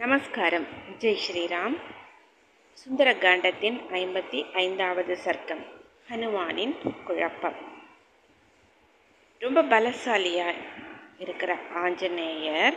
[0.00, 0.66] நமஸ்காரம்.
[0.98, 1.76] ஜெய் ஸ்ரீராம்.
[2.72, 5.64] சுந்தரகாண்டத்தின் ஐம்பத்தி ஐந்தாவது சர்க்கம்.
[6.10, 7.54] ஹனுமானின் குழப்பம்.
[9.38, 10.54] ரொம்ப பலசாலியா
[11.18, 12.74] இருக்கிற ஆஞ்சநேயர்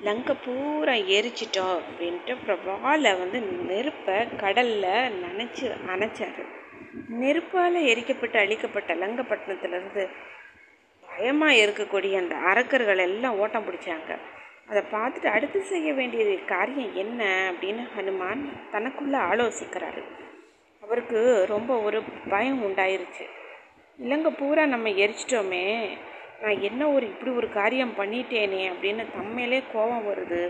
[0.00, 6.46] லங்கை பூரா எரிச்சிட்டோம் அப்படின்ட்டு பிரபால வந்து நெருப்பை கடல்ல நனைச்சு அணைச்சாரு.
[7.20, 10.08] நெருப்பால் எரிக்கப்பட்டு அழிக்கப்பட்ட லங்கப்பட்டினத்திலிருந்து
[11.06, 14.18] பயமாக இருக்கக்கூடிய அந்த அரக்கர்கள் எல்லாம் ஓட்டம் பிடிச்சாங்க.
[14.66, 20.02] அதை பார்த்துட்டு அடுத்து செய்ய வேண்டிய காரியம் என்ன அப்படின்னு ஹனுமான் தனக்குள்ளே ஆலோசிக்கிறாரு.
[20.82, 23.24] அவருக்கு ரொம்ப ஒரு பயம் உண்டாயிருச்சு.
[23.98, 25.88] இல்லைங்க பூரா நம்ம எரிச்சிட்டோமே.
[26.42, 30.40] நான் என்ன ஒரு இப்படி ஒரு காரியம் பண்ணிட்டேனே அப்படின்னு தம்மையிலே கோபம் வருது.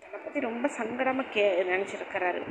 [0.00, 2.42] தன்னை பற்றி ரொம்ப சங்கடமாக கே நினச்சிருக்கிறாரு.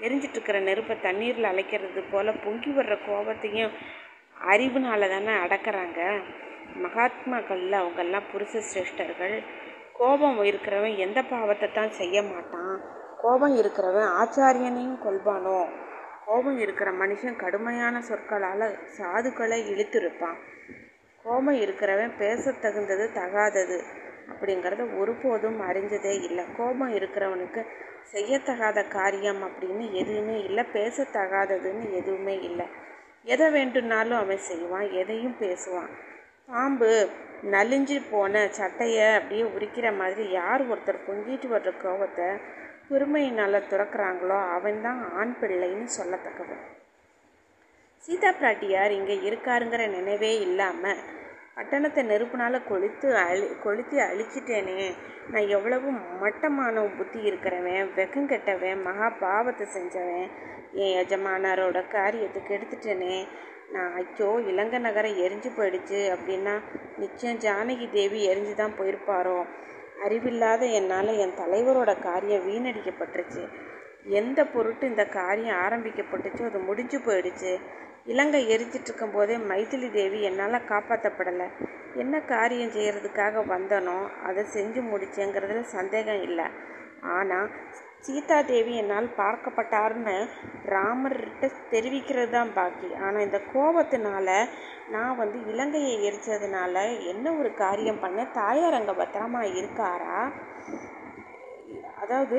[0.00, 3.70] எரிஞ்சிட்ருக்கிற நெருப்பை தண்ணீரில் அழைக்கிறது போல் பொங்கி வர்ற கோபத்தையும்
[4.48, 6.22] அறிவுனால தானே அடக்கிறாங்க.
[6.82, 9.42] மகாத்மாக்களில் அவங்கெல்லாம் புருஷ சிரேஷ்டர்கள்
[10.00, 12.76] கோபம் இருக்கிறவன் எந்த பாவத்தை தான் செய்ய மாட்டான்?
[13.18, 15.58] கோபம் இருக்கிறவன் ஆச்சாரியனையும் கொள்வானோ
[16.26, 18.64] கோபம் இருக்கிற மனுஷன் கடுமையான சொற்களால்
[18.98, 20.38] சாதுக்களை இழுத்திருப்பான்.
[21.24, 23.78] கோபம் இருக்கிறவன் பேச தகுந்தது தகாதது
[24.28, 26.44] அப்படிங்கிறத ஒருபோதும் அறிஞ்சதே இல்லை.
[26.56, 27.62] கோபம் இருக்கிறவனுக்கு
[28.12, 30.64] செய்யத்தகாத காரியம் அப்படின்னு எதுவுமே இல்லை.
[30.72, 32.66] பேசத்தகாததுன்னு எதுவுமே இல்லை.
[33.24, 35.92] எதை வேண்டுனாலும் அவன் செய்வான் எதையும் பேசுவான்.
[36.46, 36.92] பாம்பு
[37.42, 42.26] நலிஞ்சு போன சட்டையை அப்படியே உரிக்கிற மாதிரி யார் ஒருத்தர் பொங்கிட்டு வர்ற கோபத்தை
[42.90, 46.62] பொறுமையினால் துறக்கிறாங்களோ அவன்தான் ஆண் பிள்ளைன்னு சொல்லத்தக்கவன்.
[48.04, 51.00] சீதா பிராட்டியார் இங்கே இருக்காருங்கிற நினைவே இல்லாமல்
[51.54, 54.94] பட்டணத்தை நெருப்புனால் கொளுத்து அழி கொளுத்தி அழிச்சிட்டேனே.
[55.30, 55.88] நான் எவ்வளவு
[56.20, 60.28] மட்டமான புத்தி இருக்கிறவன் வெக்கம் கெட்டவன் மகா பாவத்தை செஞ்சவன்
[60.74, 63.26] என் எஜமானரோட காரியத்துக்கு எடுத்துட்டேனே
[63.72, 66.54] நான் ஐயோ இலங்கை நகரம் எரிஞ்சு போயிடுச்சு அப்படின்னா
[66.98, 69.36] நிச்சயம் ஜானகி தேவி எரிஞ்சு தான் போயிருப்பாரோ?
[70.04, 73.42] அறிவில்லாத என்னால் என் தலைவரோட காரியம் வீணடிக்கப்பட்டுருச்சு.
[74.20, 77.52] எந்த பொருட்டு இந்த காரியம் ஆரம்பிக்கப்பட்டுச்சோ அது முடிஞ்சு போயிடுச்சு.
[78.04, 81.48] இலங்கை எரிஞ்சிட்டு போதே மைதிலி தேவி என்னால் காப்பாற்றப்படலை
[81.94, 86.46] என்ன காரியம் செய்கிறதுக்காக வந்தனோ அதை செஞ்சு முடிச்சேங்கிறதுல சந்தேகம் இல்லை.
[87.16, 87.48] ஆனால்
[88.04, 90.14] சீதா தேவி என்னால் பார்க்கப்பட்டார்னு
[90.64, 92.94] ராமர்கிட்ட தெரிவிக்கிறது தான் பாக்கி.
[92.94, 94.28] ஆனால் இந்த கோபத்தினால
[94.88, 100.20] நான் வந்து இலங்கையை எரிச்சதுனால என்ன ஒரு காரியம் பண்ண தாயார் அங்கே பத்திரமா இருக்காரா?
[101.94, 102.38] அதாவது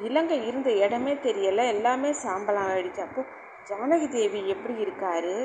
[0.00, 3.02] இலங்கை இருந்த இடமே தெரியலை எல்லாமே சாம்பலாம் ஆயிடுச்சு.
[3.02, 3.22] அப்போ
[3.70, 5.36] ஜானகி தேவி எப்படி இருக்காரு?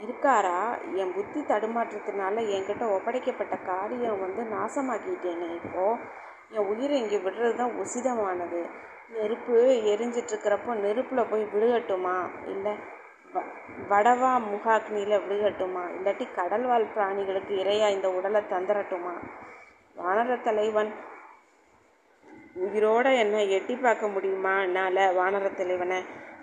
[0.00, 0.58] இருக்காரா?
[0.94, 6.02] என் புத்தி தடுமாற்றத்தினால என்கிட்ட ஒப்படைக்கப்பட்ட காரியம் வந்து நாசமாக்கிட்டேனே இப்போது
[6.50, 8.60] என் உயிரை இங்கே விடுறது தான் உசிதமானது.
[9.16, 9.56] நெருப்பு
[9.92, 12.16] எரிஞ்சிட்ருக்கிறப்போ நெருப்பில் போய் விழுகட்டுமா?
[12.52, 12.74] இல்லை
[13.34, 13.42] வ
[13.88, 15.82] வடவா முகாக்னியில் விழுகட்டுமா?
[15.96, 19.14] இல்லாட்டி கடல்வாழ் பிராணிகளுக்கு இரையா இந்த உடலை தந்துடட்டுமா
[19.96, 20.92] வானர தலைவன்
[22.64, 25.98] உயிரோட என்ன எட்டி பார்க்க முடியுமா என்னால் வானர தலைவனை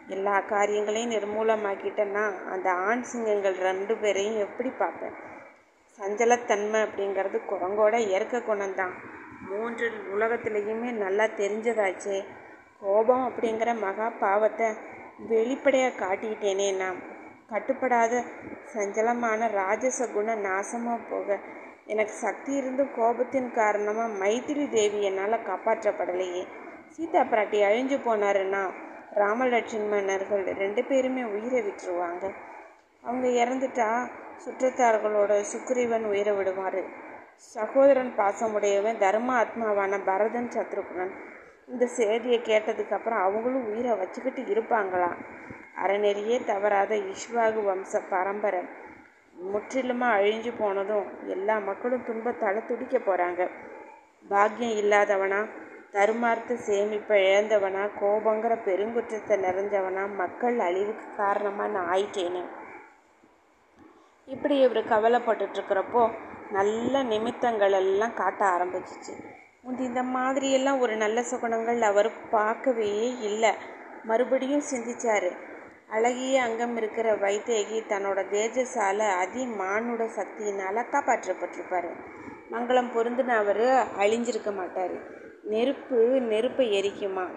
[0.07, 5.15] எல்லா காரியங்களையும் நிர்மூலமாக்கிட்டேன்னா அந்த ஆண் சிங்கங்கள் ரெண்டு பேரையும் எப்படி பார்ப்பேன்?
[5.99, 8.95] சஞ்சலத்தன்மை அப்படிங்கிறது குரங்கோட இயற்கை குணம்தான்.
[9.53, 12.19] மூன்று உலகத்துலேயுமே நல்லா தெரிஞ்சதாச்சே.
[12.79, 14.67] கோபம் அப்படிங்கிற மகா பாவத்தை
[15.27, 16.99] வெளிப்படையாக காட்டிக்கிட்டேனே நான்.
[17.51, 18.23] கட்டுப்படாத
[18.73, 21.37] சஞ்சலமான ராஜச குண நாசமாக போக.
[21.85, 26.43] எனக்கு சக்தி இருந்தும் கோபத்தின் காரணமாக மைத்திரி தேவி என்னால் காப்பாற்றப்படலையே.
[26.89, 28.63] சீதா பிராட்டி அழிஞ்சு போனாருன்னா
[29.15, 32.23] ராமலட்சுமணர்கள் ரெண்டு பேருமே உயிரை விட்டுருவாங்க.
[33.03, 33.89] அவங்க இறந்துட்டா
[34.43, 36.81] சுற்றத்தார்களோட சுக்ரீவன் உயிரை விடுவார்.
[37.43, 41.13] சகோதரன் பாசமுடையவன் தர்ம ஆத்மாவான பரதன் சத்ருகுணன்.
[41.67, 45.19] இந்த செய்தியை கேட்டதுக்கப்புறம் அவங்களும் உயிரை வச்சுக்கிட்டு இருப்பாங்களாம்
[45.83, 48.61] அறநெறியே தவறாத இஷ்வாகு வம்ச பரம்பரை.
[49.35, 53.41] முற்றிலுமாக அழிஞ்சு போனதும் எல்லா மக்களும் துன்பத்தால் துடிக்க போகிறாங்க
[54.25, 55.39] பாக்கியம் இல்லாதவனா
[55.93, 62.43] தருமார்த்த சேமிப்பை இழந்தவனா கோபங்கிற பெருங்குற்றத்தை நிறைஞ்சவனா மக்கள் அழிவுக்கு காரணமாக நான் ஆயிட்டேன்னு
[64.27, 66.03] இப்படி இவர் கவலைப்பட்டுட்ருக்கிறப்போ
[66.51, 69.23] நல்ல நிமித்தங்கள் எல்லாம் காட்ட ஆரம்பிச்சிச்சு.
[69.61, 73.53] முந்தி இந்த மாதிரியெல்லாம் ஒரு நல்ல சுகுணங்கள் அவர் பார்க்கவே இல்லை.
[74.03, 75.31] மறுபடியும் சிந்திச்சார்.
[75.89, 81.89] அழகிய அங்கம் இருக்கிற வைத்தேகி தன்னோட தேஜஸால் அதி மானுட சக்தியினால் காப்பாற்றப்பட்டிருப்பார்.
[82.51, 83.61] மங்களம் பொருந்தின அவர்
[83.99, 85.21] அழிஞ்சிருக்க மாட்டார்.
[85.43, 87.27] நெருப்பு நெருப்பை எரிக்குமா?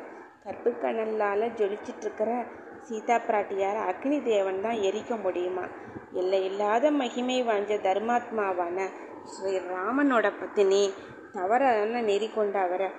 [0.44, 2.46] கற்பு ஜொலிச்சிட்ருக்கிற
[2.86, 5.62] சீதா பிராட்டியார் அக்னி தேவன் தான் எரிக்க முடியுமா?
[6.12, 8.88] எல்லை இல்லாத மகிமை வாஞ்ச தர்மாத்மாவான
[9.24, 10.92] ஸ்ரீ ராமனோட பத்தினி.
[11.32, 12.90] தவறான நெறி கொண்ட அவரை.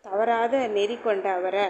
[0.00, 1.66] தவறாத நெறி கொண்ட அவரை.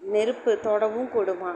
[0.00, 1.54] நெருப்பு தொடவும் கொடுமா.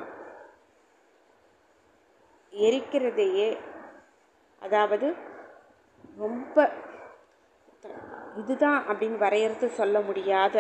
[2.53, 3.59] எரிக்கிறதையே
[4.61, 5.15] அதாவது
[6.17, 6.71] ரொம்ப
[8.40, 10.56] இதுதான் அப்படின்னு வரையறுத்து சொல்ல முடியாத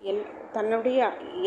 [0.00, 1.00] எல் தன்னுடைய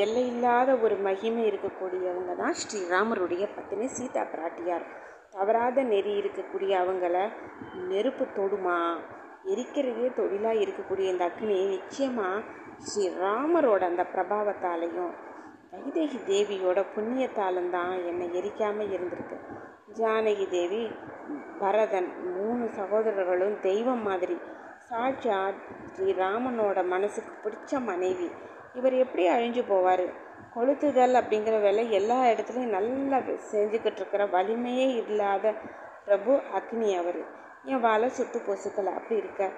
[0.04, 4.86] எல்லையில்லாத ஒரு மகிமை இருக்கக்கூடியவங்க தான் ஸ்ரீராமருடைய பத்தினி சீதா பிராட்டியார்.
[5.30, 7.16] தவறாத நெறி இருக்கக்கூடிய அவங்கள
[7.90, 8.80] நெருப்பு தொடுமா?
[9.54, 12.44] எரிக்கிறதே தொழிலாக இருக்கக்கூடிய இந்த அக்னி நிச்சயமாக
[12.88, 15.14] ஸ்ரீராமரோட அந்த பிரபாவத்தாலையும்
[15.72, 19.38] வைதேகி தேவியோட புண்ணியத்தாலும் தான் என்னை எரிக்காமல் இருந்திருக்கு.
[20.00, 20.84] ஜானகி தேவி
[21.60, 24.38] பரதன் மூணு சகோதரர்களும் தெய்வம் மாதிரி
[24.90, 25.56] சாட்சாத்
[25.96, 28.32] ஸ்ரீராமனோட மனசுக்கு பிடிச்ச மனைவி.
[28.74, 30.14] இவர் எப்படி அழிஞ்சு போவார்?
[30.56, 35.54] கொளுத்துதல் அப்படிங்கிற வேலை எல்லா இடத்துலையும் நல்லா செஞ்சுக்கிட்டு இருக்கிற வலிமையே இல்லாத
[36.06, 37.16] பிரபு அக்னி அவர்.
[37.64, 38.94] என் வாழை சுட்டு பொசுக்கலை.
[38.94, 39.52] அப்படி இருக்க.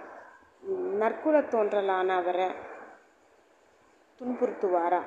[0.99, 2.47] நற்குல தோன்றலான அவரை
[4.19, 5.01] துன்புறுத்துவாரா?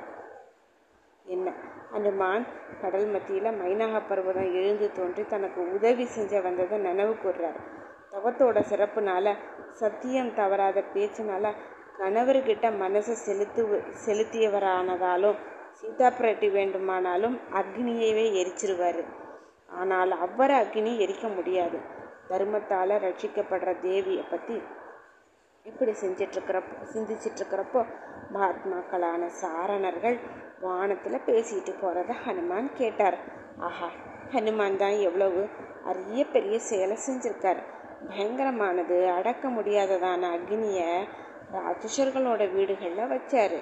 [1.24, 1.52] என்ன?
[1.92, 2.46] அனுமான்
[2.80, 7.80] கடல் மத்தியில் மைனாக பருவதம் எழுந்து தோன்றி தனக்கு உதவி செஞ்ச வந்ததை நினைவு கூறுறார்
[8.12, 9.26] தவத்தோட சிறப்புனால
[9.80, 11.46] சத்தியம் தவறாத பேச்சுனால
[11.98, 13.62] கணவர்கிட்ட மனசை செலுத்து
[14.04, 15.38] செலுத்தியவரானதாலும்
[15.78, 19.02] சீதா பிரட்டி வேண்டுமானாலும் அக்னியவே எரிச்சிருவார்.
[19.80, 21.78] ஆனால் அவ்வர அக்னி எரிக்க முடியாது.
[22.30, 24.56] தர்மத்தால் ரட்சிக்கப்படுற தேவியை பற்றி
[25.66, 27.80] இப்படி செஞ்சிட்ருக்கிறப்போ சிந்திச்சிட்ருக்கிறப்போ
[28.34, 30.16] மகாத்மாக்களான சாரணர்கள்
[30.60, 33.18] வானத்தில் பேசிட்டு போகிறத ஹனுமான் கேட்டார்.
[33.68, 33.88] ஆஹா
[34.34, 35.42] ஹனுமான் தான் எவ்வளவு
[35.90, 37.62] அரிய பெரிய செயலை செஞ்சுருக்கார்.
[38.08, 39.14] பயங்கரமானது.
[39.14, 40.90] அடக்க முடியாததான அக்னியை
[41.52, 43.58] ராட்சசர்களோட வீடுகளில் வச்சார்.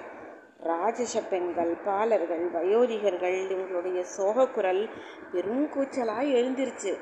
[0.63, 4.89] ராஜச பெண்கள் பாலர்கள் வயோதிகர்கள் இவங்களுடைய சோகக்குரல்
[5.33, 6.93] பெரும் கூச்சலாக எழுந்திருச்சு.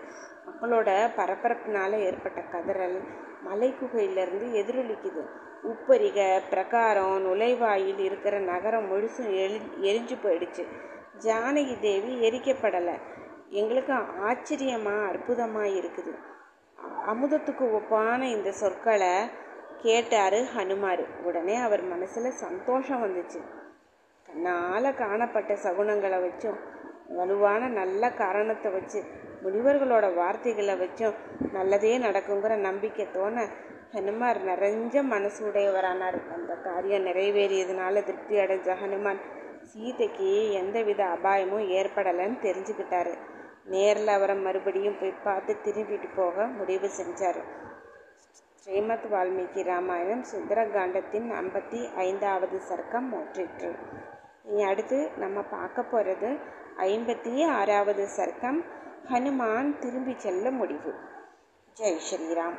[0.47, 3.01] மக்களோட பரபரப்பினால் ஏற்பட்ட கதறல்
[3.45, 5.23] மலைக்குகையிலேருந்து எதிரொலிக்குது.
[5.63, 10.67] உப்பரிக பிரகாரம் நுழைவாயில் இருக்கிற நகரம் முழுசும் எரி எரிஞ்சு போயிடுச்சு.
[11.19, 12.95] ஜானகி தேவி எரிக்கப்படலை.
[13.51, 16.13] எங்களுக்கு ஆச்சரியமாக அற்புதமாக இருக்குது.
[16.79, 19.13] அமுதத்துக்கு ஒப்பான இந்த சொற்களை
[19.83, 21.03] கேட்டார் ஹனுமார்.
[21.23, 23.41] உடனே அவர் மனசில் சந்தோஷம் வந்துச்சு.
[24.29, 26.59] தன்னால் காணப்பட்ட சகுனங்களை வச்சும்
[27.09, 29.01] வலுவான நல்ல காரணத்தை வச்சு
[29.45, 31.17] முனிவர்களோட வார்த்தைகளை வச்சும்
[31.53, 33.47] நல்லதே நடக்குங்கிற நம்பிக்கை தோண
[33.95, 39.21] ஹனுமார் நிறைஞ்ச மனசு உடையவரானார் அந்த காரியம் நிறைவேறியதுனால திருப்தி அடைஞ்ச ஹனுமான்
[39.63, 43.15] சீதைக்கு எந்தவித அபாயமும் ஏற்படலைன்னு தெரிஞ்சுக்கிட்டாரு.
[43.69, 47.41] நேரில் அவரை மறுபடியும் போய் பார்த்து திரும்பிட்டு போக முடிவு செஞ்சார்.
[48.55, 53.71] ஸ்ரீமத் வால்மீகி ராமாயணம் சுந்தரகாண்டத்தின் ஐம்பத்தி ஐந்தாவது சர்க்கம் மோற்றிற்று.
[54.45, 56.31] இனி அடுத்து நம்ம பார்க்க போகிறது
[56.79, 58.65] ஐம்பத்தி ஆறாவது சர்க்கம்
[59.13, 60.95] ஹனுமான் திரும்பி செல்ல முடிவு.
[61.81, 62.59] ஜெய் ஸ்ரீராம்.